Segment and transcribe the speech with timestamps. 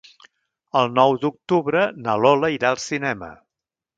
[0.79, 3.33] El nou d'octubre na Lola irà al cinema.